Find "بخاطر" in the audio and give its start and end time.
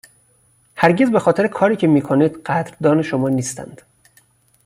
1.11-1.47